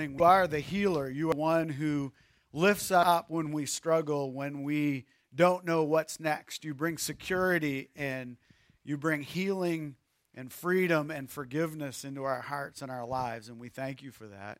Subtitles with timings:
[0.00, 1.08] You are the healer.
[1.08, 2.12] You are one who
[2.52, 6.64] lifts up when we struggle, when we don't know what's next.
[6.64, 8.36] You bring security and
[8.84, 9.96] you bring healing
[10.34, 14.26] and freedom and forgiveness into our hearts and our lives, and we thank you for
[14.26, 14.58] that.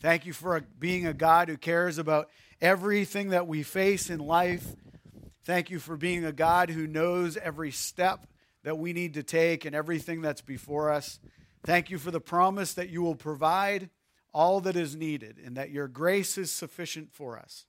[0.00, 4.74] Thank you for being a God who cares about everything that we face in life.
[5.44, 8.26] Thank you for being a God who knows every step
[8.64, 11.20] that we need to take and everything that's before us.
[11.64, 13.90] Thank you for the promise that you will provide
[14.32, 17.66] all that is needed and that your grace is sufficient for us.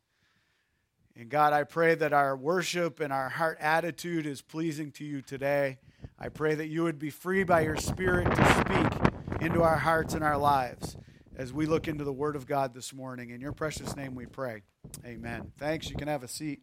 [1.16, 5.22] And God, I pray that our worship and our heart attitude is pleasing to you
[5.22, 5.78] today.
[6.18, 10.14] I pray that you would be free by your Spirit to speak into our hearts
[10.14, 10.96] and our lives
[11.36, 13.32] as we look into the Word of God this morning.
[13.32, 14.62] In your precious name we pray.
[15.06, 15.52] Amen.
[15.58, 15.90] Thanks.
[15.90, 16.62] You can have a seat.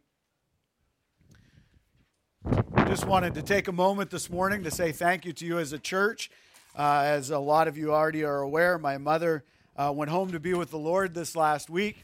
[2.86, 5.72] Just wanted to take a moment this morning to say thank you to you as
[5.72, 6.30] a church.
[6.76, 9.44] Uh, as a lot of you already are aware, my mother
[9.78, 12.02] uh, went home to be with the Lord this last week.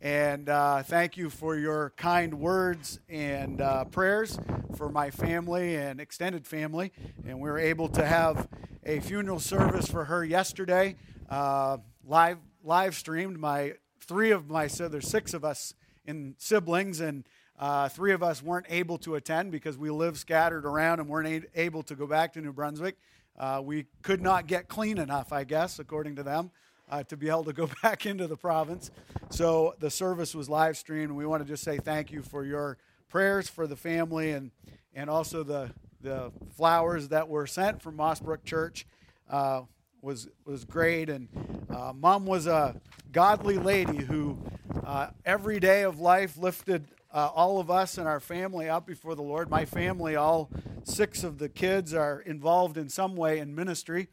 [0.00, 4.38] And uh, thank you for your kind words and uh, prayers
[4.76, 6.92] for my family and extended family.
[7.26, 8.46] And we were able to have
[8.84, 10.94] a funeral service for her yesterday,
[11.28, 13.38] uh, live live streamed.
[13.38, 15.74] My three of my so there's six of us
[16.04, 17.24] in siblings, and
[17.58, 21.46] uh, three of us weren't able to attend because we live scattered around and weren't
[21.56, 22.96] able to go back to New Brunswick.
[23.36, 26.52] Uh, we could not get clean enough, I guess, according to them
[26.88, 28.90] uh, to be able to go back into the province.
[29.30, 32.78] So the service was live streamed, we want to just say thank you for your
[33.08, 34.50] prayers for the family and,
[34.94, 35.70] and also the,
[36.00, 38.86] the flowers that were sent from Mossbrook Church.
[39.28, 39.62] Uh,
[40.06, 41.28] was was great, and
[41.68, 44.38] uh, mom was a godly lady who
[44.84, 49.16] uh, every day of life lifted uh, all of us and our family up before
[49.16, 49.50] the Lord.
[49.50, 50.48] My family, all
[50.84, 54.08] six of the kids, are involved in some way in ministry,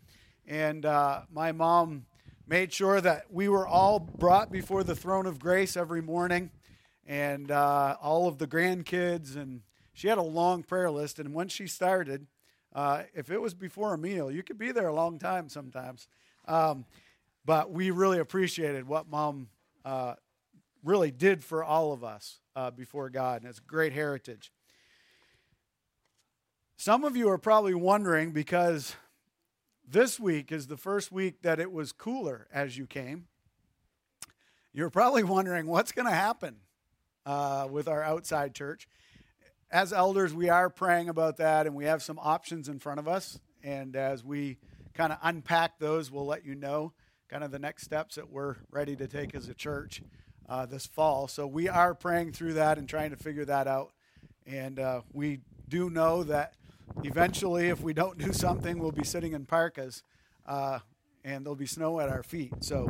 [0.47, 2.05] and uh, my mom
[2.47, 6.51] made sure that we were all brought before the throne of grace every morning,
[7.05, 9.35] and uh, all of the grandkids.
[9.35, 9.61] And
[9.93, 11.19] she had a long prayer list.
[11.19, 12.27] And when she started,
[12.73, 16.07] uh, if it was before a meal, you could be there a long time sometimes.
[16.47, 16.85] Um,
[17.45, 19.47] but we really appreciated what mom
[19.85, 20.15] uh,
[20.83, 24.51] really did for all of us uh, before God, and it's a great heritage.
[26.77, 28.95] Some of you are probably wondering because
[29.87, 33.27] this week is the first week that it was cooler as you came.
[34.71, 36.57] You're probably wondering what's going to happen
[37.25, 38.87] uh, with our outside church.
[39.69, 43.07] As elders, we are praying about that, and we have some options in front of
[43.07, 43.39] us.
[43.63, 44.57] And as we
[44.93, 46.93] kind of unpack those, we'll let you know
[47.29, 50.01] kind of the next steps that we're ready to take as a church
[50.47, 51.27] uh, this fall.
[51.27, 53.91] So we are praying through that and trying to figure that out.
[54.45, 56.55] And uh, we do know that
[57.03, 60.03] eventually, if we don't do something, we'll be sitting in parkas
[60.47, 60.79] uh,
[61.23, 62.51] and there'll be snow at our feet.
[62.61, 62.89] So,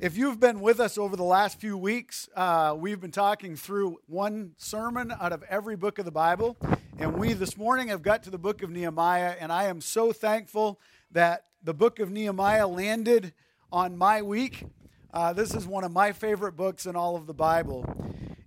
[0.00, 3.98] if you've been with us over the last few weeks, uh, we've been talking through
[4.06, 6.56] one sermon out of every book of the Bible.
[6.98, 10.12] And we this morning have got to the book of Nehemiah, and I am so
[10.12, 10.80] thankful
[11.12, 13.32] that the book of Nehemiah landed
[13.72, 14.64] on my week.
[15.12, 17.84] Uh, this is one of my favorite books in all of the Bible.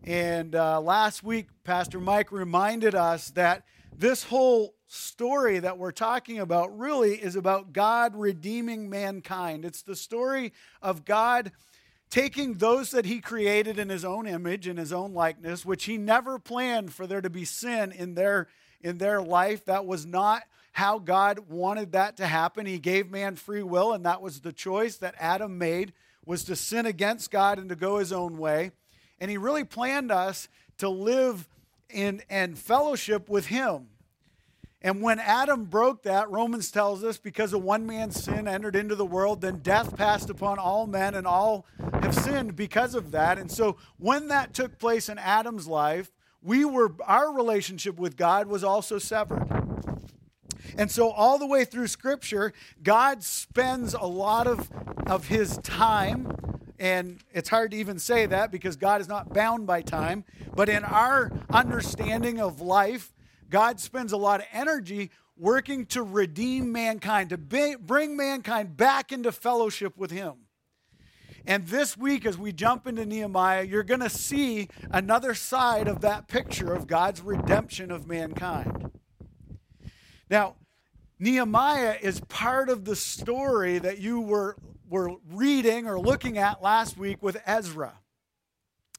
[0.03, 3.63] And uh, last week, Pastor Mike reminded us that
[3.99, 9.65] this whole story that we're talking about really is about God redeeming mankind.
[9.65, 11.51] It's the story of God
[12.09, 15.97] taking those that he created in his own image in his own likeness which he
[15.97, 18.47] never planned for there to be sin in their
[18.81, 19.65] in their life.
[19.65, 22.65] That was not how God wanted that to happen.
[22.65, 25.91] He gave man free will and that was the choice that Adam made
[26.25, 28.71] was to sin against God and to go his own way.
[29.19, 31.49] And he really planned us to live
[31.89, 33.87] in and fellowship with him
[34.81, 38.95] and when Adam broke that, Romans tells us, because of one man's sin entered into
[38.95, 41.65] the world, then death passed upon all men, and all
[42.01, 43.37] have sinned because of that.
[43.37, 46.11] And so when that took place in Adam's life,
[46.41, 49.45] we were our relationship with God was also severed.
[50.77, 54.71] And so all the way through scripture, God spends a lot of,
[55.05, 56.31] of his time
[56.79, 60.23] and it's hard to even say that because God is not bound by time.
[60.55, 63.13] But in our understanding of life,
[63.49, 69.31] God spends a lot of energy working to redeem mankind, to bring mankind back into
[69.31, 70.33] fellowship with Him.
[71.45, 76.01] And this week, as we jump into Nehemiah, you're going to see another side of
[76.01, 78.91] that picture of God's redemption of mankind.
[80.29, 80.55] Now,
[81.17, 84.57] Nehemiah is part of the story that you were,
[84.89, 87.93] were reading or looking at last week with Ezra.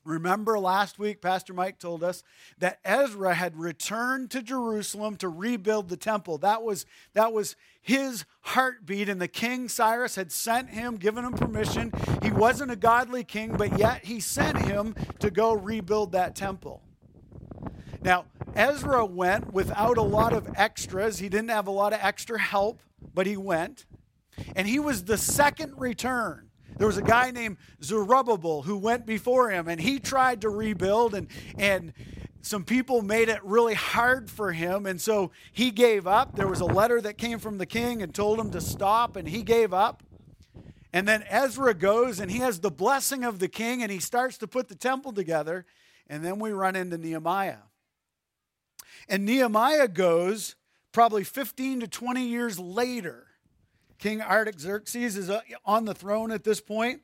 [0.05, 2.23] Remember last week, Pastor Mike told us
[2.59, 6.39] that Ezra had returned to Jerusalem to rebuild the temple.
[6.39, 11.35] That was, that was his heartbeat, and the king Cyrus had sent him, given him
[11.35, 11.93] permission.
[12.23, 16.83] He wasn't a godly king, but yet he sent him to go rebuild that temple.
[18.03, 21.19] Now, Ezra went without a lot of extras.
[21.19, 22.83] He didn't have a lot of extra help,
[23.13, 23.85] but he went.
[24.57, 26.51] And he was the second return
[26.81, 31.15] there was a guy named Zerubbabel who went before him, and he tried to rebuild,
[31.15, 31.27] and,
[31.59, 31.93] and
[32.41, 36.37] some people made it really hard for him, and so he gave up.
[36.37, 39.29] There was a letter that came from the king and told him to stop, and
[39.29, 40.03] he gave up.
[40.91, 44.39] And then Ezra goes and he has the blessing of the king and he starts
[44.39, 45.65] to put the temple together.
[46.09, 47.63] And then we run into Nehemiah.
[49.09, 50.57] And Nehemiah goes
[50.91, 53.30] probably 15 to 20 years later
[54.01, 57.03] King Artaxerxes is uh, on the throne at this point.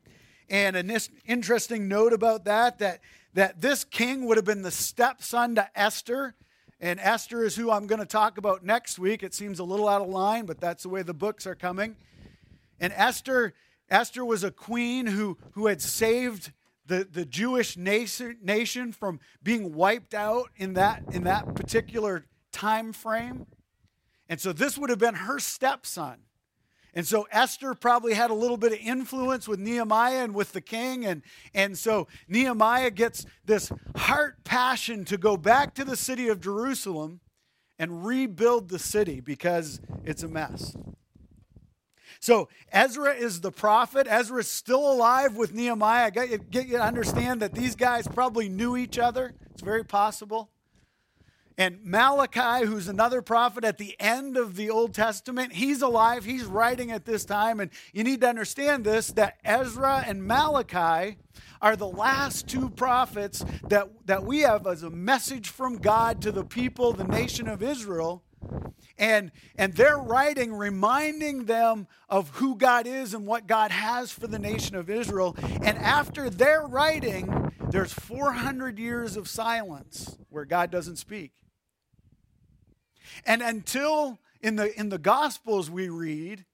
[0.49, 0.91] And an
[1.27, 3.01] interesting note about that, that,
[3.35, 6.35] that this king would have been the stepson to Esther.
[6.81, 9.23] And Esther is who I'm going to talk about next week.
[9.23, 11.97] It seems a little out of line, but that's the way the books are coming.
[12.81, 13.55] And Esther,
[13.91, 16.53] Esther was a queen who, who had saved
[16.87, 22.93] the, the Jewish nation, nation from being wiped out in that, in that particular time
[22.93, 23.47] frame.
[24.29, 26.21] And so this would have been her stepson.
[26.97, 30.63] And so Esther probably had a little bit of influence with Nehemiah and with the
[30.63, 31.05] king.
[31.05, 31.21] And,
[31.53, 37.21] and so Nehemiah gets this heart passion to go back to the city of Jerusalem
[37.79, 40.75] and rebuild the city because it's a mess.
[42.19, 44.07] So Ezra is the prophet.
[44.09, 46.07] Ezra is still alive with Nehemiah.
[46.07, 49.35] I get you, to understand that these guys probably knew each other.
[49.51, 50.51] It's very possible.
[51.59, 56.25] And Malachi, who's another prophet at the end of the Old Testament, he's alive.
[56.25, 57.61] He's writing at this time.
[57.61, 61.17] And you need to understand this that Ezra and Malachi
[61.63, 66.33] are the last two prophets that, that we have as a message from God to
[66.33, 68.23] the people, the nation of Israel.
[68.99, 74.27] And, and they're writing, reminding them of who God is and what God has for
[74.27, 75.37] the nation of Israel.
[75.63, 81.33] And after their writing, there's 400 years of silence where God doesn't speak.
[83.25, 86.45] And until in the, in the Gospels we read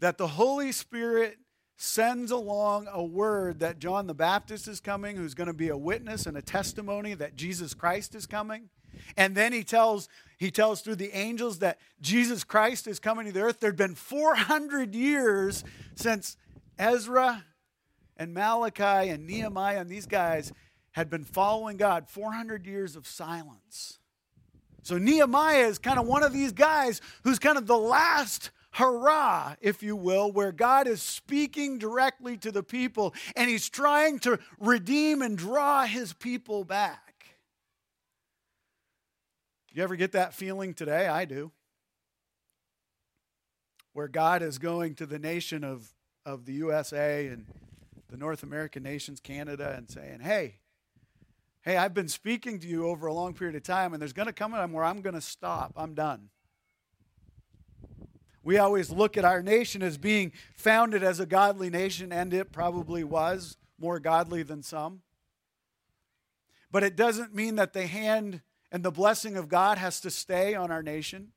[0.00, 1.38] that the Holy Spirit
[1.76, 5.76] sends along a word that John the Baptist is coming, who's going to be a
[5.76, 8.68] witness and a testimony that Jesus Christ is coming.
[9.16, 10.08] And then he tells
[10.38, 13.60] he tells through the angels that Jesus Christ is coming to the earth.
[13.60, 15.64] There'd been 400 years
[15.94, 16.36] since
[16.78, 17.44] Ezra
[18.16, 20.52] and Malachi and Nehemiah and these guys
[20.92, 22.08] had been following God.
[22.08, 23.98] 400 years of silence.
[24.88, 29.54] So Nehemiah is kind of one of these guys who's kind of the last hurrah,
[29.60, 34.38] if you will, where God is speaking directly to the people and he's trying to
[34.58, 37.26] redeem and draw his people back.
[39.74, 41.06] You ever get that feeling today?
[41.06, 41.52] I do.
[43.92, 45.92] Where God is going to the nation of,
[46.24, 47.44] of the USA and
[48.10, 50.60] the North American nations, Canada, and saying, hey,
[51.62, 54.26] Hey, I've been speaking to you over a long period of time, and there's going
[54.26, 55.72] to come a time where I'm going to stop.
[55.76, 56.30] I'm done.
[58.42, 62.52] We always look at our nation as being founded as a godly nation, and it
[62.52, 65.02] probably was more godly than some.
[66.70, 70.54] But it doesn't mean that the hand and the blessing of God has to stay
[70.54, 71.32] on our nation.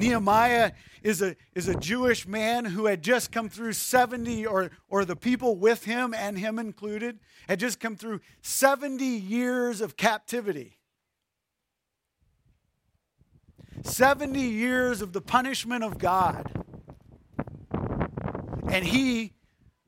[0.00, 5.04] Nehemiah is a, is a Jewish man who had just come through 70, or, or
[5.04, 10.78] the people with him and him included, had just come through 70 years of captivity.
[13.82, 16.50] 70 years of the punishment of God.
[18.68, 19.34] And he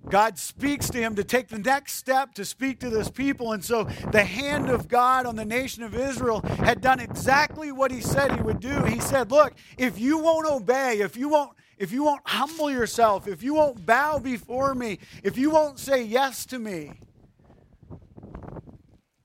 [0.08, 3.52] God speaks to him to take the next step to speak to this people.
[3.52, 7.90] And so the hand of God on the nation of Israel had done exactly what
[7.90, 8.82] he said he would do.
[8.84, 13.26] He said, Look, if you won't obey, if you won't if you won't humble yourself,
[13.26, 16.92] if you won't bow before me, if you won't say yes to me,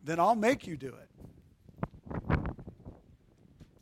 [0.04, 1.08] then I'll make you do it.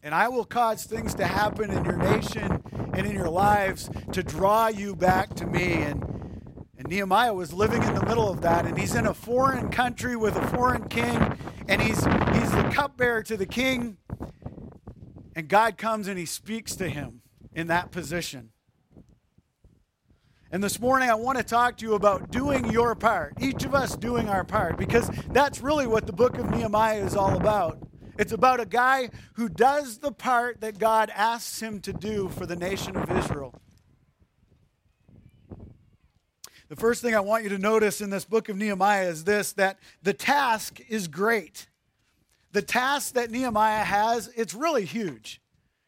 [0.04, 2.62] And I will cause things to happen in your nation
[2.94, 5.74] and in your lives to draw you back to me.
[5.84, 6.15] And
[6.86, 10.16] and Nehemiah was living in the middle of that, and he's in a foreign country
[10.16, 11.36] with a foreign king,
[11.68, 13.98] and he's, he's the cupbearer to the king.
[15.36, 17.22] And God comes and he speaks to him
[17.56, 18.52] in that position.
[20.52, 23.74] And this morning, I want to talk to you about doing your part, each of
[23.74, 27.80] us doing our part, because that's really what the book of Nehemiah is all about.
[28.20, 32.46] It's about a guy who does the part that God asks him to do for
[32.46, 33.60] the nation of Israel.
[36.76, 39.54] The first thing I want you to notice in this book of Nehemiah is this
[39.54, 41.68] that the task is great.
[42.52, 45.40] The task that Nehemiah has, it's really huge.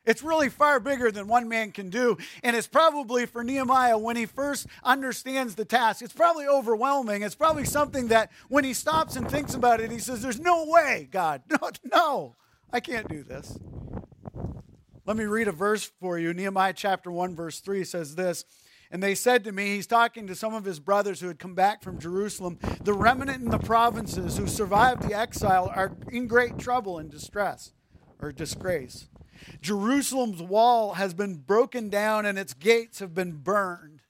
[0.05, 2.17] It's really far bigger than one man can do.
[2.41, 7.21] And it's probably for Nehemiah, when he first understands the task, it's probably overwhelming.
[7.21, 10.67] It's probably something that when he stops and thinks about it, he says, There's no
[10.69, 11.41] way, God.
[11.51, 12.35] No, no,
[12.71, 13.59] I can't do this.
[15.05, 16.33] Let me read a verse for you.
[16.33, 18.45] Nehemiah chapter 1, verse 3 says this.
[18.91, 21.55] And they said to me, he's talking to some of his brothers who had come
[21.55, 26.57] back from Jerusalem, the remnant in the provinces who survived the exile are in great
[26.57, 27.73] trouble and distress
[28.21, 29.09] or disgrace.
[29.61, 34.01] Jerusalem's wall has been broken down and its gates have been burned.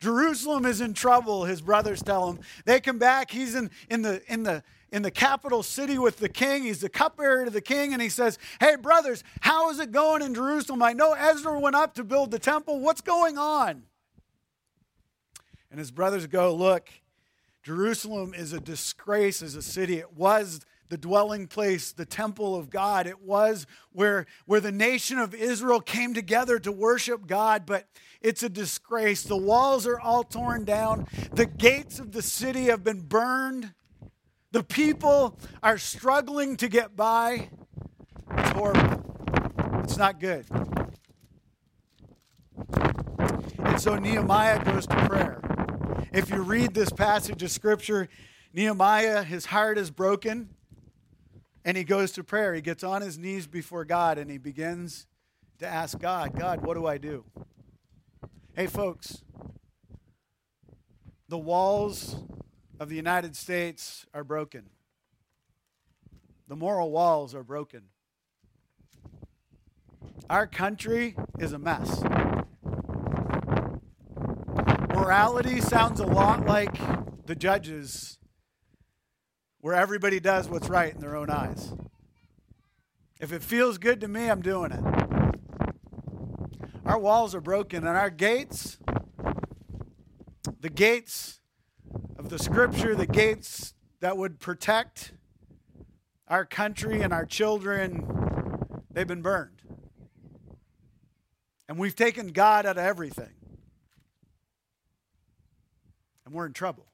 [0.00, 2.40] Jerusalem is in trouble, his brothers tell him.
[2.66, 6.28] They come back, he's in, in, the, in, the, in the capital city with the
[6.28, 6.64] king.
[6.64, 10.20] He's the cupbearer to the king, and he says, Hey, brothers, how is it going
[10.20, 10.82] in Jerusalem?
[10.82, 12.80] I know Ezra went up to build the temple.
[12.80, 13.84] What's going on?
[15.74, 16.88] And his brothers go, Look,
[17.64, 19.98] Jerusalem is a disgrace as a city.
[19.98, 23.08] It was the dwelling place, the temple of God.
[23.08, 27.88] It was where, where the nation of Israel came together to worship God, but
[28.20, 29.24] it's a disgrace.
[29.24, 33.74] The walls are all torn down, the gates of the city have been burned.
[34.52, 37.48] The people are struggling to get by.
[38.30, 39.82] It's horrible.
[39.82, 40.46] It's not good.
[43.58, 45.43] And so Nehemiah goes to prayer.
[46.14, 48.08] If you read this passage of scripture,
[48.52, 50.48] Nehemiah, his heart is broken,
[51.64, 52.54] and he goes to prayer.
[52.54, 55.08] He gets on his knees before God and he begins
[55.58, 57.24] to ask God, God, what do I do?
[58.54, 59.24] Hey, folks,
[61.28, 62.14] the walls
[62.78, 64.66] of the United States are broken,
[66.46, 67.82] the moral walls are broken.
[70.30, 72.04] Our country is a mess
[75.04, 76.74] morality sounds a lot like
[77.26, 78.18] the judges,
[79.60, 81.74] where everybody does what's right in their own eyes.
[83.20, 84.80] If it feels good to me, I'm doing it.
[86.86, 88.78] Our walls are broken, and our gates,
[90.58, 91.40] the gates
[92.18, 95.12] of the scripture, the gates that would protect
[96.28, 98.06] our country and our children,
[98.90, 99.60] they've been burned.
[101.68, 103.34] And we've taken God out of everything
[106.24, 106.86] and we're in trouble.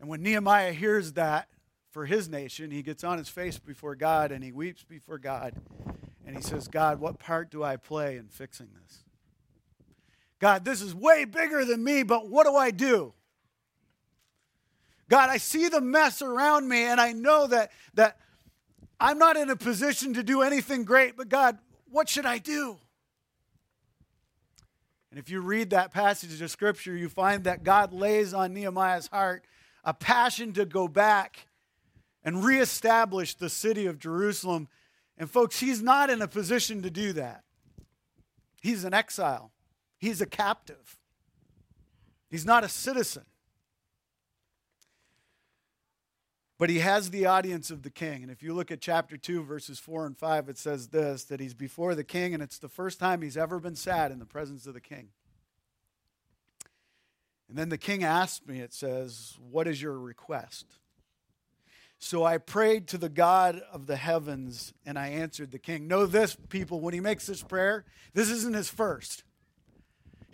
[0.00, 1.48] And when Nehemiah hears that
[1.90, 5.54] for his nation, he gets on his face before God and he weeps before God.
[6.26, 9.04] And he says, God, what part do I play in fixing this?
[10.38, 13.14] God, this is way bigger than me, but what do I do?
[15.08, 18.18] God, I see the mess around me and I know that, that
[19.00, 21.58] I'm not in a position to do anything great, but God,
[21.90, 22.76] what should I do?
[25.16, 29.06] And if you read that passage of Scripture, you find that God lays on Nehemiah's
[29.06, 29.46] heart
[29.82, 31.46] a passion to go back
[32.22, 34.68] and reestablish the city of Jerusalem.
[35.16, 37.44] And, folks, he's not in a position to do that.
[38.60, 39.52] He's an exile,
[39.96, 40.98] he's a captive,
[42.28, 43.24] he's not a citizen.
[46.58, 48.22] But he has the audience of the king.
[48.22, 51.40] And if you look at chapter 2, verses 4 and 5, it says this that
[51.40, 54.26] he's before the king, and it's the first time he's ever been sad in the
[54.26, 55.08] presence of the king.
[57.48, 60.66] And then the king asked me, it says, What is your request?
[61.98, 65.86] So I prayed to the God of the heavens, and I answered the king.
[65.86, 69.24] Know this, people, when he makes this prayer, this isn't his first.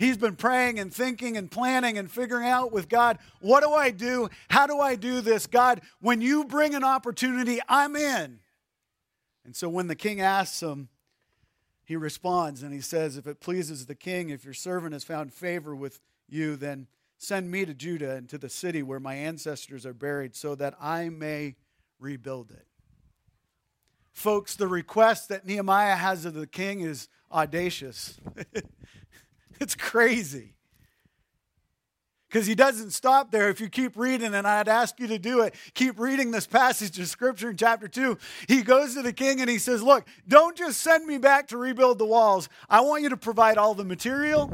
[0.03, 3.93] He's been praying and thinking and planning and figuring out with God, what do I
[3.93, 4.31] do?
[4.51, 5.47] How do I do this?
[5.47, 8.41] God, when you bring an opportunity, I'm in.
[9.45, 10.89] And so when the king asks him,
[11.85, 15.33] he responds and he says, If it pleases the king, if your servant has found
[15.33, 19.87] favor with you, then send me to Judah and to the city where my ancestors
[19.87, 21.55] are buried so that I may
[22.01, 22.67] rebuild it.
[24.11, 28.19] Folks, the request that Nehemiah has of the king is audacious.
[29.63, 30.57] It's crazy.
[32.29, 33.49] Because he doesn't stop there.
[33.49, 36.99] If you keep reading, and I'd ask you to do it, keep reading this passage
[36.99, 38.19] of scripture in chapter 2.
[38.49, 41.59] He goes to the king and he says, Look, don't just send me back to
[41.59, 42.49] rebuild the walls.
[42.69, 44.51] I want you to provide all the material.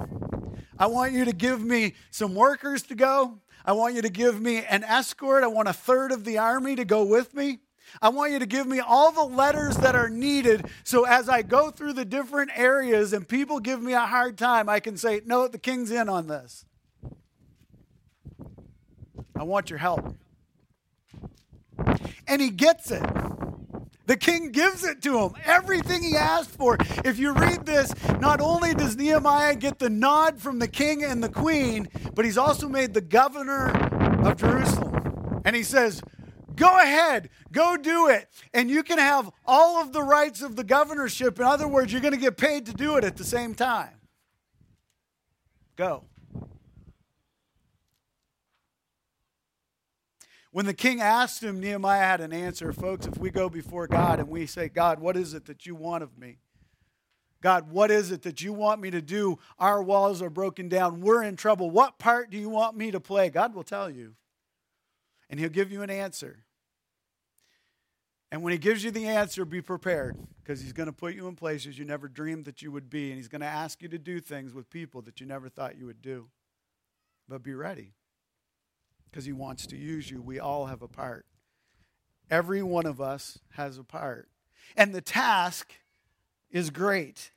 [0.79, 3.39] I want you to give me some workers to go.
[3.65, 5.43] I want you to give me an escort.
[5.43, 7.61] I want a third of the army to go with me.
[8.01, 11.43] I want you to give me all the letters that are needed so as I
[11.43, 15.21] go through the different areas and people give me a hard time, I can say,
[15.25, 16.65] No, the king's in on this.
[19.35, 20.15] I want your help.
[22.27, 23.05] And he gets it.
[24.07, 26.79] The king gives it to him, everything he asked for.
[27.05, 31.23] If you read this, not only does Nehemiah get the nod from the king and
[31.23, 33.69] the queen, but he's also made the governor
[34.27, 35.43] of Jerusalem.
[35.45, 36.03] And he says,
[36.59, 38.29] Go ahead, go do it.
[38.53, 41.39] And you can have all of the rights of the governorship.
[41.39, 43.95] In other words, you're going to get paid to do it at the same time.
[45.77, 46.05] Go.
[50.51, 52.73] When the king asked him, Nehemiah had an answer.
[52.73, 55.77] Folks, if we go before God and we say, God, what is it that you
[55.77, 56.39] want of me?
[57.41, 59.39] God, what is it that you want me to do?
[59.59, 61.01] Our walls are broken down.
[61.01, 61.71] We're in trouble.
[61.71, 63.29] What part do you want me to play?
[63.31, 64.15] God will tell you.
[65.31, 66.45] And He'll give you an answer.
[68.31, 71.29] And when He gives you the answer, be prepared because He's going to put you
[71.29, 73.09] in places you never dreamed that you would be.
[73.09, 75.79] And He's going to ask you to do things with people that you never thought
[75.79, 76.29] you would do.
[77.29, 77.95] But be ready
[79.11, 80.21] because He wants to use you.
[80.21, 81.27] We all have a part.
[82.31, 84.29] Every one of us has a part.
[84.77, 85.73] And the task
[86.51, 87.31] is great.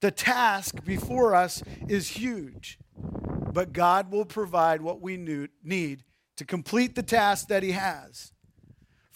[0.00, 2.78] The task before us is huge.
[3.52, 6.04] But God will provide what we need
[6.36, 8.32] to complete the task that He has.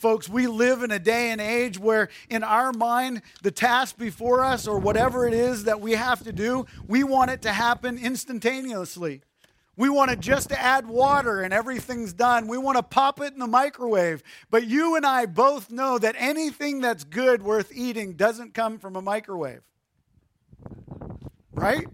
[0.03, 4.45] Folks, we live in a day and age where, in our mind, the task before
[4.45, 7.97] us, or whatever it is that we have to do, we want it to happen
[7.97, 9.23] instantaneously.
[9.77, 12.49] We want it just to add water and everything's done.
[12.49, 14.25] We want to pop it in the microwave.
[14.51, 18.97] But you and I both know that anything that's good worth eating doesn't come from
[18.97, 19.63] a microwave.
[21.53, 21.87] Right?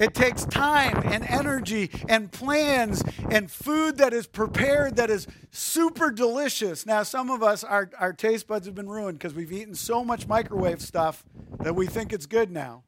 [0.00, 6.10] It takes time and energy and plans and food that is prepared that is super
[6.10, 6.86] delicious.
[6.86, 10.02] Now, some of us, our, our taste buds have been ruined because we've eaten so
[10.02, 11.22] much microwave stuff
[11.60, 12.82] that we think it's good now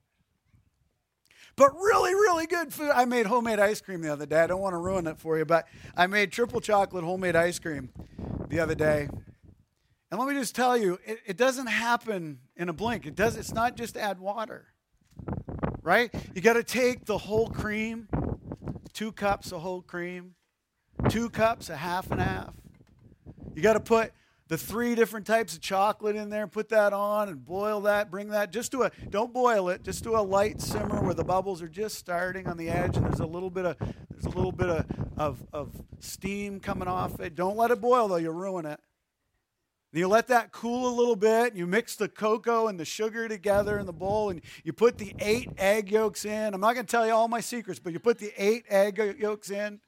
[1.56, 2.90] but really, really good food.
[2.94, 4.40] I made homemade ice cream the other day.
[4.40, 5.66] I don't want to ruin it for you, but
[5.96, 7.90] I made triple chocolate homemade ice cream
[8.48, 9.08] the other day.
[10.10, 13.06] And let me just tell you, it, it doesn't happen in a blink.
[13.06, 13.36] It does.
[13.36, 14.66] It's not just add water,
[15.82, 16.12] right?
[16.34, 18.08] You got to take the whole cream,
[18.92, 20.34] two cups of whole cream,
[21.08, 22.54] two cups, a half and half.
[23.54, 24.12] You got to put
[24.48, 28.28] the three different types of chocolate in there, put that on and boil that, bring
[28.28, 31.62] that just to a don't boil it, just to a light simmer where the bubbles
[31.62, 34.52] are just starting on the edge and there's a little bit of there's a little
[34.52, 34.86] bit of,
[35.16, 37.34] of, of steam coming off it.
[37.34, 38.78] Don't let it boil though, you'll ruin it.
[39.92, 41.54] And you let that cool a little bit.
[41.54, 45.14] You mix the cocoa and the sugar together in the bowl, and you put the
[45.18, 46.54] eight egg yolks in.
[46.54, 49.16] I'm not going to tell you all my secrets, but you put the eight egg
[49.18, 49.80] yolks in.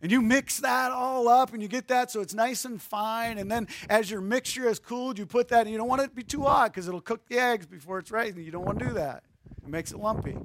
[0.00, 3.38] And you mix that all up and you get that so it's nice and fine.
[3.38, 6.08] And then as your mixture has cooled, you put that, and you don't want it
[6.08, 8.30] to be too hot because it'll cook the eggs before it's ready.
[8.30, 9.24] And you don't want to do that,
[9.62, 10.36] it makes it lumpy.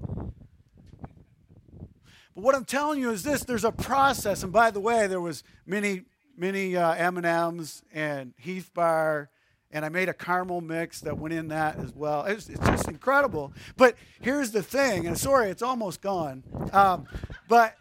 [2.35, 4.43] But what I'm telling you is this there's a process.
[4.43, 6.03] And by the way, there was many,
[6.39, 9.29] many uh, M&Ms and Heath Bar
[9.71, 12.23] and I made a caramel mix that went in that as well.
[12.25, 13.53] It's, it's just incredible.
[13.77, 16.43] But here's the thing, and sorry, it's almost gone.
[16.73, 17.05] Um,
[17.47, 17.75] but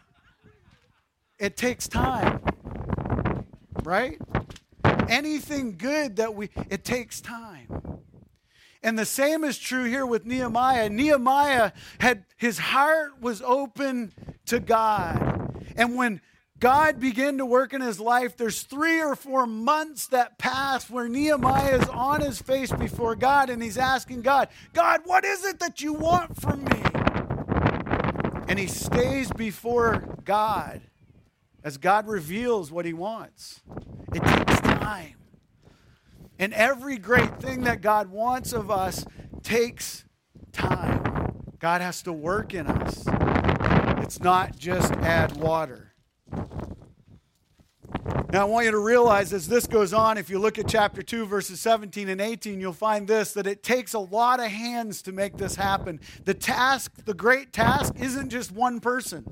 [1.38, 2.40] it takes time,
[3.84, 4.18] right?
[5.08, 7.68] Anything good that we, it takes time.
[8.82, 10.90] And the same is true here with Nehemiah.
[10.90, 14.12] Nehemiah had, his heart was open
[14.46, 15.64] to God.
[15.74, 16.20] And when
[16.60, 21.08] God began to work in his life, there's three or four months that pass where
[21.08, 25.60] Nehemiah is on his face before God and he's asking God, God, what is it
[25.60, 26.82] that you want from me?
[28.48, 30.80] And he stays before God
[31.64, 33.60] as God reveals what He wants.
[34.14, 35.16] It takes time.
[36.38, 39.04] And every great thing that God wants of us
[39.42, 40.04] takes
[40.52, 41.42] time.
[41.58, 43.04] God has to work in us.
[44.02, 45.87] It's not just add water.
[48.30, 51.02] Now, I want you to realize as this goes on, if you look at chapter
[51.02, 55.00] 2, verses 17 and 18, you'll find this that it takes a lot of hands
[55.02, 55.98] to make this happen.
[56.26, 59.24] The task, the great task, isn't just one person.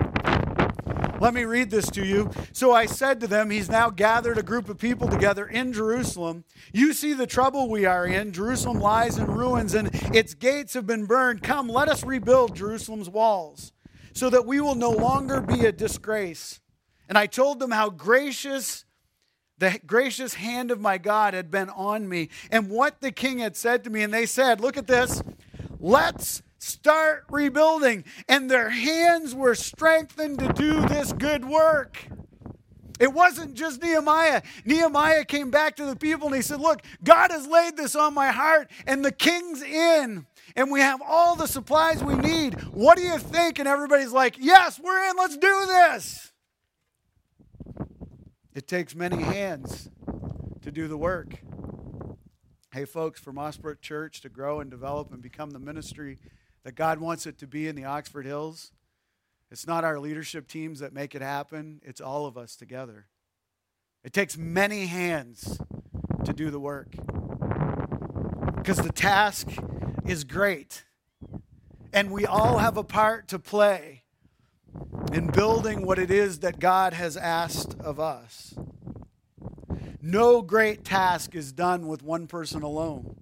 [1.20, 2.30] Let me read this to you.
[2.52, 6.44] So I said to them, He's now gathered a group of people together in Jerusalem.
[6.72, 8.32] You see the trouble we are in.
[8.32, 11.42] Jerusalem lies in ruins, and its gates have been burned.
[11.42, 13.72] Come, let us rebuild Jerusalem's walls,
[14.14, 16.60] so that we will no longer be a disgrace.
[17.08, 18.84] And I told them how gracious
[19.58, 23.56] the gracious hand of my God had been on me, and what the king had
[23.56, 24.02] said to me.
[24.02, 25.22] And they said, Look at this.
[25.78, 28.04] Let's start rebuilding.
[28.28, 32.06] And their hands were strengthened to do this good work.
[32.98, 34.42] It wasn't just Nehemiah.
[34.64, 38.14] Nehemiah came back to the people and he said, Look, God has laid this on
[38.14, 42.60] my heart, and the king's in, and we have all the supplies we need.
[42.72, 43.58] What do you think?
[43.58, 46.32] And everybody's like, Yes, we're in, let's do this.
[48.56, 49.90] It takes many hands
[50.62, 51.42] to do the work.
[52.72, 56.18] Hey, folks, for Mossbrook Church to grow and develop and become the ministry
[56.64, 58.72] that God wants it to be in the Oxford Hills,
[59.50, 63.08] it's not our leadership teams that make it happen, it's all of us together.
[64.02, 65.58] It takes many hands
[66.24, 66.92] to do the work
[68.56, 69.48] because the task
[70.06, 70.82] is great.
[71.92, 74.04] And we all have a part to play
[75.12, 78.54] in building what it is that God has asked of us.
[80.02, 83.16] No great task is done with one person alone.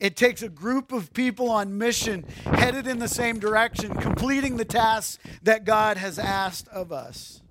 [0.00, 4.64] It takes a group of people on mission, headed in the same direction, completing the
[4.64, 7.42] tasks that God has asked of us.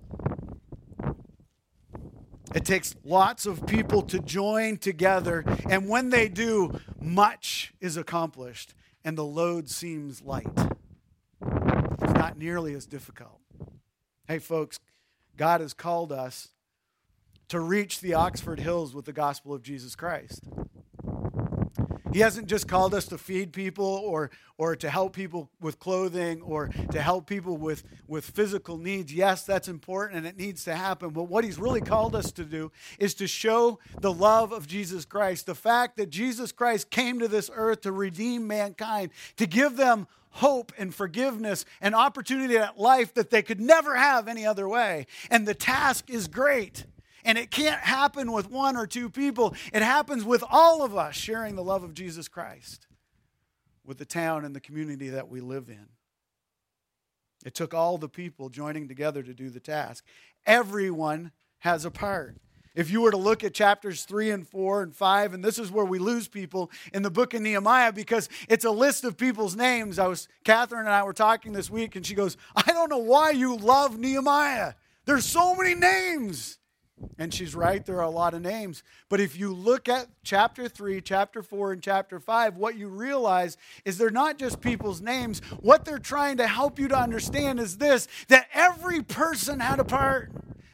[2.52, 8.74] It takes lots of people to join together, and when they do, much is accomplished,
[9.04, 10.48] and the load seems light.
[12.30, 13.40] Not nearly as difficult.
[14.28, 14.78] Hey, folks,
[15.36, 16.50] God has called us
[17.48, 20.44] to reach the Oxford Hills with the gospel of Jesus Christ.
[22.12, 26.42] He hasn't just called us to feed people or, or to help people with clothing
[26.42, 29.12] or to help people with, with physical needs.
[29.12, 31.10] Yes, that's important and it needs to happen.
[31.10, 35.04] But what He's really called us to do is to show the love of Jesus
[35.04, 39.76] Christ, the fact that Jesus Christ came to this earth to redeem mankind, to give
[39.76, 44.68] them hope and forgiveness and opportunity at life that they could never have any other
[44.68, 45.06] way.
[45.30, 46.84] And the task is great.
[47.24, 49.54] And it can't happen with one or two people.
[49.72, 52.86] It happens with all of us sharing the love of Jesus Christ
[53.84, 55.86] with the town and the community that we live in.
[57.44, 60.04] It took all the people joining together to do the task.
[60.46, 62.36] Everyone has a part.
[62.74, 65.72] If you were to look at chapters 3 and 4 and 5, and this is
[65.72, 69.56] where we lose people in the book of Nehemiah because it's a list of people's
[69.56, 69.98] names.
[69.98, 72.98] I was, Catherine and I were talking this week, and she goes, I don't know
[72.98, 74.74] why you love Nehemiah.
[75.04, 76.59] There's so many names.
[77.18, 78.82] And she's right, there are a lot of names.
[79.08, 83.56] But if you look at chapter 3, chapter 4, and chapter 5, what you realize
[83.84, 85.40] is they're not just people's names.
[85.60, 89.84] What they're trying to help you to understand is this that every person had a
[89.84, 90.30] part.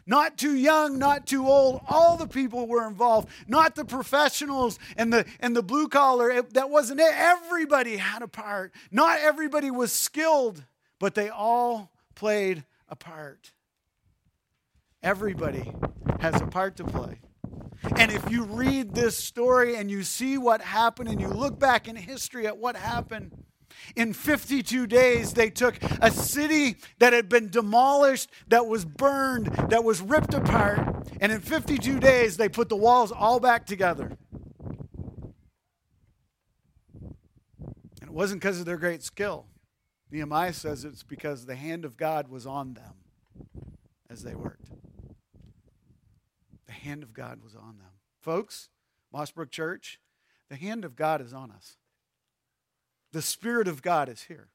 [0.06, 1.80] Not too young, not too old.
[1.88, 6.30] All the people were involved, not the professionals and the, and the blue collar.
[6.30, 7.12] It, that wasn't it.
[7.12, 8.72] Everybody had a part.
[8.92, 10.64] Not everybody was skilled,
[11.00, 13.50] but they all played a part.
[15.02, 15.72] Everybody
[16.20, 17.20] has a part to play.
[17.96, 21.88] And if you read this story and you see what happened and you look back
[21.88, 23.32] in history at what happened,
[23.94, 29.84] in 52 days, they took a city that had been demolished, that was burned, that
[29.84, 34.16] was ripped apart, and in 52 days, they put the walls all back together.
[38.00, 39.46] And it wasn't because of their great skill.
[40.10, 42.94] Nehemiah says it's because the hand of God was on them
[44.08, 44.70] as they worked
[46.86, 47.90] hand of God was on them.
[48.20, 48.68] Folks,
[49.12, 49.98] Mossbrook Church,
[50.48, 51.76] the hand of God is on us.
[53.12, 54.48] The Spirit of God is here.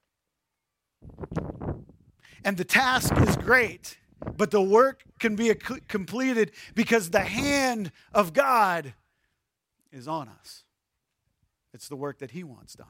[2.44, 3.98] And the task is great,
[4.38, 5.54] but the work can be
[5.88, 8.94] completed because the hand of God
[9.91, 10.63] is on us.
[11.74, 12.88] It's the work that He wants done.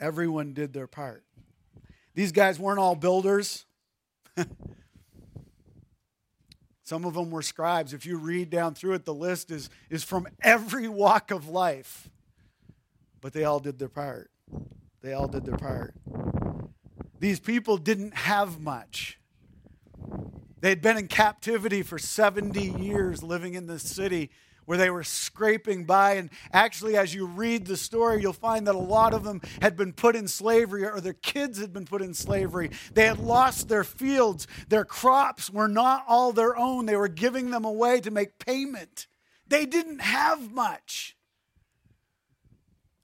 [0.00, 1.24] Everyone did their part.
[2.14, 3.66] These guys weren't all builders.
[6.86, 7.92] Some of them were scribes.
[7.92, 12.08] If you read down through it, the list is, is from every walk of life.
[13.20, 14.30] But they all did their part.
[15.02, 15.94] They all did their part.
[17.18, 19.18] These people didn't have much.
[20.60, 24.30] They'd been in captivity for 70 years living in this city
[24.66, 26.14] where they were scraping by.
[26.14, 29.76] And actually, as you read the story, you'll find that a lot of them had
[29.76, 32.70] been put in slavery or their kids had been put in slavery.
[32.92, 34.46] They had lost their fields.
[34.68, 39.06] Their crops were not all their own, they were giving them away to make payment.
[39.48, 41.16] They didn't have much.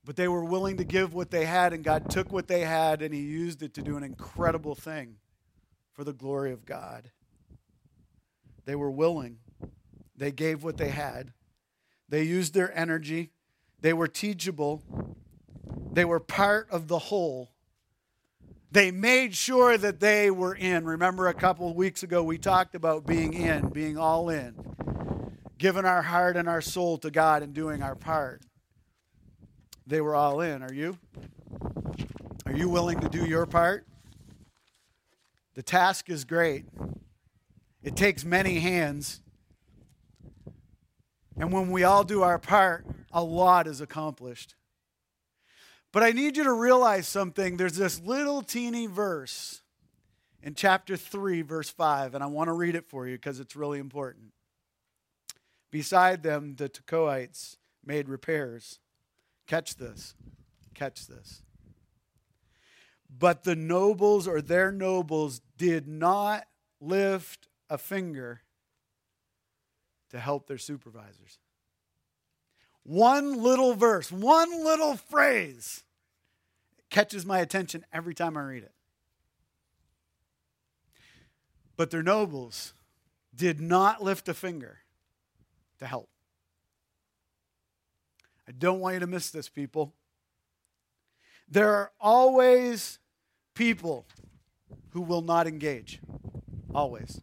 [0.04, 3.02] But they were willing to give what they had, and God took what they had
[3.02, 5.16] and He used it to do an incredible thing
[5.92, 7.10] for the glory of God.
[8.64, 9.38] They were willing,
[10.16, 11.32] they gave what they had.
[12.08, 13.30] They used their energy.
[13.80, 14.82] They were teachable.
[15.92, 17.50] They were part of the whole.
[18.70, 20.84] They made sure that they were in.
[20.84, 24.54] Remember, a couple of weeks ago, we talked about being in, being all in,
[25.58, 28.42] giving our heart and our soul to God and doing our part.
[29.86, 30.62] They were all in.
[30.62, 30.98] Are you?
[32.46, 33.86] Are you willing to do your part?
[35.54, 36.64] The task is great,
[37.82, 39.21] it takes many hands.
[41.42, 44.54] And when we all do our part, a lot is accomplished.
[45.90, 47.56] But I need you to realize something.
[47.56, 49.60] There's this little teeny verse
[50.40, 53.56] in chapter 3, verse 5, and I want to read it for you because it's
[53.56, 54.26] really important.
[55.72, 58.78] Beside them, the Tekoites made repairs.
[59.48, 60.14] Catch this.
[60.74, 61.42] Catch this.
[63.10, 66.46] But the nobles or their nobles did not
[66.80, 68.42] lift a finger
[70.12, 71.38] to help their supervisors.
[72.84, 75.82] One little verse, one little phrase
[76.90, 78.72] catches my attention every time I read it.
[81.76, 82.74] But their nobles
[83.34, 84.78] did not lift a finger
[85.78, 86.08] to help.
[88.46, 89.94] I don't want you to miss this, people.
[91.48, 92.98] There are always
[93.54, 94.06] people
[94.90, 96.00] who will not engage.
[96.74, 97.20] Always.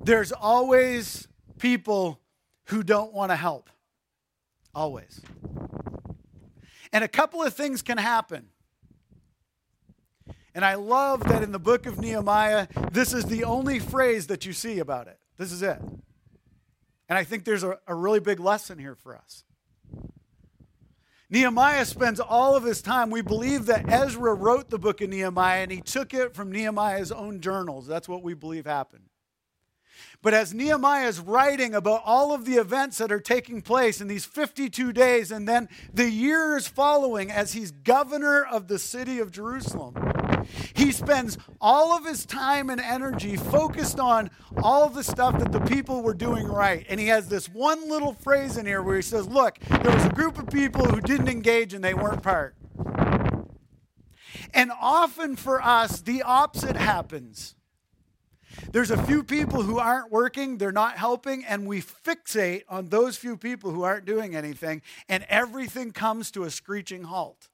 [0.00, 2.20] There's always people
[2.66, 3.70] who don't want to help.
[4.74, 5.20] Always.
[6.92, 8.48] And a couple of things can happen.
[10.54, 14.44] And I love that in the book of Nehemiah, this is the only phrase that
[14.44, 15.18] you see about it.
[15.36, 15.78] This is it.
[17.08, 19.44] And I think there's a, a really big lesson here for us.
[21.30, 23.10] Nehemiah spends all of his time.
[23.10, 27.12] We believe that Ezra wrote the book of Nehemiah and he took it from Nehemiah's
[27.12, 27.86] own journals.
[27.86, 29.07] That's what we believe happened.
[30.22, 34.08] But as Nehemiah is writing about all of the events that are taking place in
[34.08, 39.30] these 52 days and then the years following as he's governor of the city of
[39.30, 39.94] Jerusalem,
[40.74, 44.30] he spends all of his time and energy focused on
[44.62, 46.86] all the stuff that the people were doing right.
[46.88, 50.06] And he has this one little phrase in here where he says, Look, there was
[50.06, 52.54] a group of people who didn't engage and they weren't part.
[54.54, 57.54] And often for us, the opposite happens.
[58.72, 63.16] There's a few people who aren't working, they're not helping, and we fixate on those
[63.16, 67.48] few people who aren't doing anything, and everything comes to a screeching halt.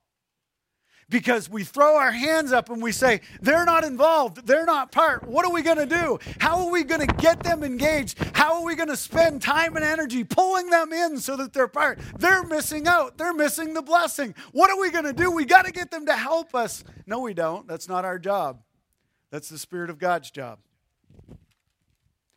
[1.11, 5.29] Because we throw our hands up and we say, they're not involved, they're not part.
[5.29, 6.19] What are we going to do?
[6.39, 8.19] How are we going to get them engaged?
[8.35, 11.69] How are we going to spend time and energy pulling them in so that they're
[11.69, 12.01] part?
[12.19, 14.35] They're missing out, they're missing the blessing.
[14.53, 15.31] What are we going to do?
[15.31, 16.85] We got to get them to help us.
[17.07, 17.69] No, we don't.
[17.69, 18.63] That's not our job,
[19.31, 20.59] that's the Spirit of God's job.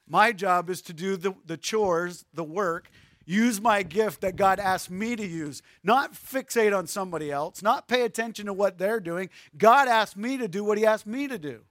[0.08, 2.89] My job is to do the, the chores, the work,
[3.26, 7.88] use my gift that God asked me to use, not fixate on somebody else, not
[7.89, 9.30] pay attention to what they're doing.
[9.58, 11.62] God asked me to do what He asked me to do.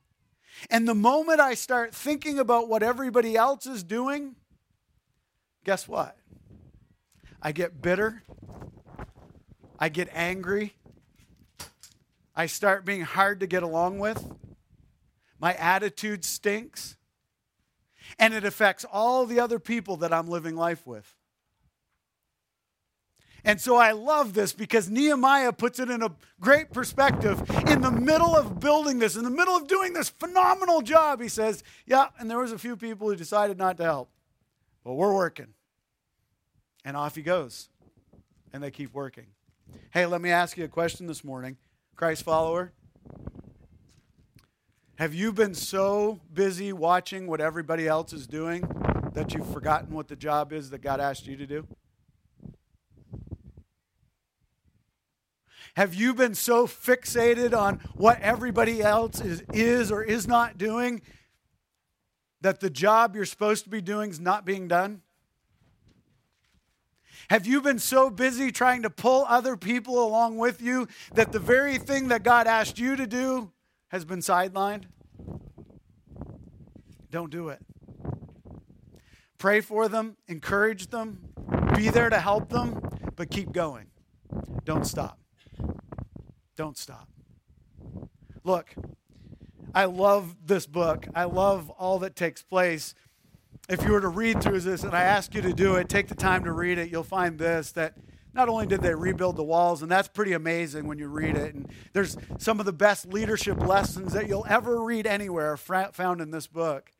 [0.71, 4.37] And the moment I start thinking about what everybody else is doing,
[5.65, 6.17] guess what?
[7.41, 8.23] I get bitter.
[9.79, 10.75] I get angry.
[12.35, 14.23] I start being hard to get along with.
[15.39, 16.96] My attitude stinks
[18.19, 21.15] and it affects all the other people that I'm living life with.
[23.47, 27.39] And so I love this because Nehemiah puts it in a great perspective.
[27.69, 31.29] In the middle of building this, in the middle of doing this phenomenal job, he
[31.29, 34.11] says, Yeah, and there was a few people who decided not to help.
[34.83, 35.55] But we're working.
[36.85, 37.69] And off he goes.
[38.53, 39.27] And they keep working.
[39.91, 41.57] Hey, let me ask you a question this morning.
[41.95, 42.73] Christ follower,
[44.97, 48.67] have you been so busy watching what everybody else is doing
[49.13, 51.67] that you've forgotten what the job is that God asked you to do?
[55.75, 61.03] Have you been so fixated on what everybody else is, is or is not doing
[62.41, 65.03] that the job you're supposed to be doing is not being done?
[67.29, 71.39] Have you been so busy trying to pull other people along with you that the
[71.39, 73.53] very thing that God asked you to do
[73.89, 74.85] has been sidelined?
[77.11, 77.61] Don't do it.
[79.39, 81.29] Pray for them, encourage them,
[81.75, 82.81] be there to help them,
[83.17, 83.87] but keep going.
[84.65, 85.19] Don't stop.
[86.57, 87.09] Don't stop.
[88.45, 88.75] Look,
[89.75, 91.07] I love this book.
[91.15, 92.95] I love all that takes place.
[93.69, 96.09] If you were to read through this, and I ask you to do it, take
[96.09, 97.95] the time to read it, you'll find this that
[98.37, 101.55] not only did they rebuild the walls, and that's pretty amazing when you read it,
[101.55, 106.31] and there's some of the best leadership lessons that you'll ever read anywhere found in
[106.31, 106.93] this book.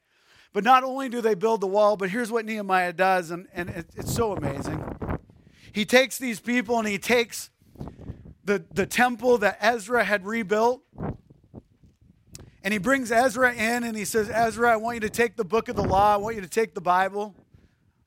[0.55, 3.69] But not only do they build the wall, but here's what Nehemiah does, and, and
[3.69, 4.83] it, it's so amazing.
[5.73, 7.51] He takes these people and he takes
[8.43, 10.81] the, the temple that Ezra had rebuilt,
[12.65, 15.45] and he brings Ezra in and he says, Ezra, I want you to take the
[15.45, 17.35] book of the law, I want you to take the Bible.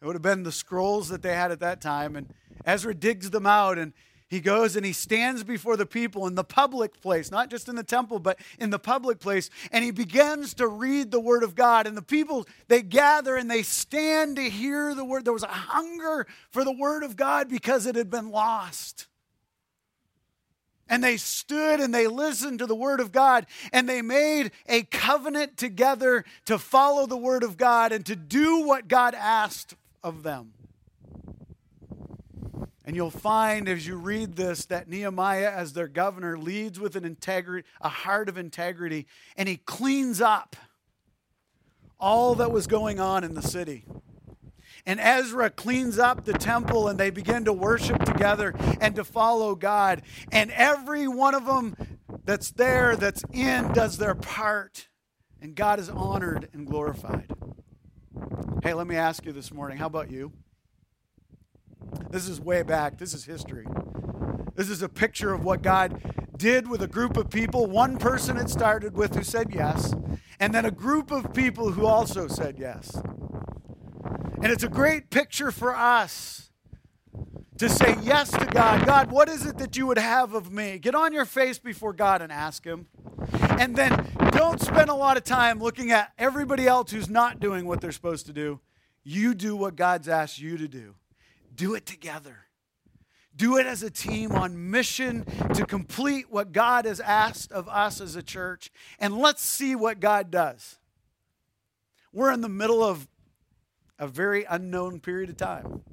[0.01, 2.15] It would have been the scrolls that they had at that time.
[2.15, 2.33] And
[2.65, 3.93] Ezra digs them out and
[4.29, 7.75] he goes and he stands before the people in the public place, not just in
[7.75, 11.55] the temple, but in the public place, and he begins to read the word of
[11.55, 11.88] God.
[11.88, 15.25] And the people, they gather and they stand to hear the word.
[15.25, 19.07] There was a hunger for the word of God because it had been lost.
[20.88, 24.83] And they stood and they listened to the word of God and they made a
[24.83, 30.23] covenant together to follow the word of God and to do what God asked of
[30.23, 30.53] them.
[32.85, 37.05] And you'll find as you read this that Nehemiah, as their governor, leads with an
[37.05, 39.05] integrity, a heart of integrity,
[39.38, 40.55] and he cleans up
[41.99, 43.85] all that was going on in the city.
[44.85, 49.53] And Ezra cleans up the temple and they begin to worship together and to follow
[49.53, 50.01] God.
[50.31, 51.75] And every one of them
[52.25, 54.88] that's there, that's in, does their part.
[55.41, 57.31] And God is honored and glorified.
[58.63, 60.32] Hey, let me ask you this morning how about you?
[62.10, 63.65] This is way back, this is history.
[64.55, 66.01] This is a picture of what God
[66.36, 67.65] did with a group of people.
[67.67, 69.93] One person it started with who said yes,
[70.39, 72.95] and then a group of people who also said yes.
[74.41, 76.48] And it's a great picture for us
[77.60, 78.86] to say yes to God.
[78.86, 80.80] God, what is it that you would have of me?
[80.80, 82.88] Get on your face before God and ask Him.
[83.60, 87.65] And then don't spend a lot of time looking at everybody else who's not doing
[87.65, 88.62] what they're supposed to do.
[89.04, 90.95] You do what God's asked you to do,
[91.54, 92.45] do it together.
[93.36, 98.02] Do it as a team on mission to complete what God has asked of us
[98.02, 98.69] as a church.
[99.00, 100.78] And let's see what God does.
[102.12, 103.08] We're in the middle of
[103.98, 105.84] a very unknown period of time.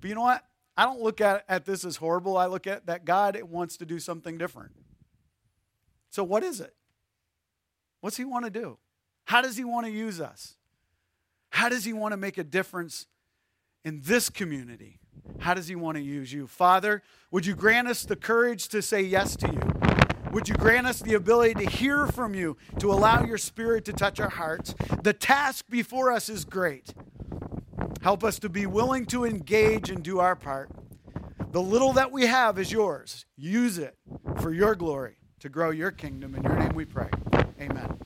[0.00, 0.44] But you know what?
[0.76, 2.36] I don't look at, at this as horrible.
[2.36, 4.72] I look at that God wants to do something different.
[6.10, 6.74] So, what is it?
[8.00, 8.78] What's He want to do?
[9.24, 10.56] How does He want to use us?
[11.50, 13.06] How does He want to make a difference
[13.84, 14.98] in this community?
[15.38, 16.46] How does He want to use you?
[16.46, 19.76] Father, would you grant us the courage to say yes to you?
[20.32, 23.92] Would you grant us the ability to hear from you, to allow your spirit to
[23.92, 24.74] touch our hearts?
[25.02, 26.92] The task before us is great.
[28.02, 30.70] Help us to be willing to engage and do our part.
[31.52, 33.26] The little that we have is yours.
[33.36, 33.96] Use it
[34.40, 36.34] for your glory to grow your kingdom.
[36.34, 37.10] In your name we pray.
[37.60, 37.98] Amen.